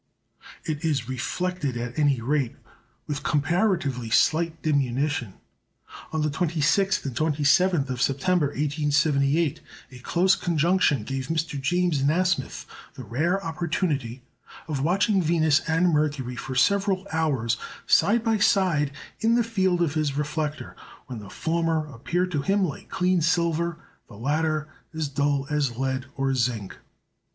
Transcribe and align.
It 0.65 0.83
is 0.83 1.07
reflected, 1.07 1.77
at 1.77 1.99
any 1.99 2.21
rate, 2.21 2.55
with 3.05 3.21
comparatively 3.21 4.09
slight 4.09 4.59
diminution. 4.63 5.35
On 6.11 6.23
the 6.23 6.31
26th 6.31 7.05
and 7.05 7.15
27th 7.15 7.87
of 7.87 8.01
September, 8.01 8.47
1878, 8.47 9.61
a 9.91 9.99
close 9.99 10.35
conjunction 10.35 11.03
gave 11.03 11.27
Mr. 11.27 11.61
James 11.61 12.01
Nasmyth 12.01 12.65
the 12.95 13.03
rare 13.03 13.45
opportunity 13.45 14.23
of 14.67 14.81
watching 14.81 15.21
Venus 15.21 15.59
and 15.67 15.89
Mercury 15.93 16.35
for 16.35 16.55
several 16.55 17.05
hours 17.13 17.57
side 17.85 18.23
by 18.23 18.39
side 18.39 18.91
in 19.19 19.35
the 19.35 19.43
field 19.43 19.83
of 19.83 19.93
his 19.93 20.17
reflector; 20.17 20.75
when 21.05 21.19
the 21.19 21.29
former 21.29 21.85
appeared 21.93 22.31
to 22.31 22.41
him 22.41 22.65
like 22.65 22.89
clean 22.89 23.21
silver, 23.21 23.77
the 24.07 24.17
latter 24.17 24.67
as 24.95 25.09
dull 25.09 25.45
as 25.51 25.77
lead 25.77 26.07
or 26.15 26.33
zinc. 26.33 26.75